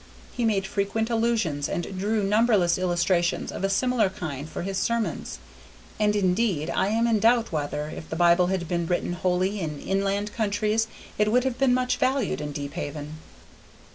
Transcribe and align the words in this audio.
He 0.31 0.45
made 0.45 0.65
frequent 0.65 1.11
allusions 1.11 1.69
and 1.69 1.95
drew 1.95 2.23
numberless 2.23 2.79
illustrations 2.79 3.51
of 3.51 3.63
a 3.63 3.69
similar 3.69 4.09
kind 4.09 4.49
for 4.49 4.63
his 4.63 4.79
sermons, 4.79 5.37
and 5.99 6.15
indeed 6.15 6.71
I 6.71 6.87
am 6.87 7.05
in 7.05 7.19
doubt 7.19 7.51
whether, 7.51 7.87
if 7.89 8.09
the 8.09 8.15
Bible 8.15 8.47
had 8.47 8.67
been 8.67 8.87
written 8.87 9.13
wholly 9.13 9.59
in 9.59 9.79
inland 9.79 10.33
countries, 10.33 10.87
it 11.19 11.31
would 11.31 11.43
have 11.43 11.59
been 11.59 11.75
much 11.75 11.97
valued 11.97 12.41
in 12.41 12.51
Deephaven. 12.51 13.19